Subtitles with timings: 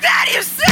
[0.00, 0.69] that, you say?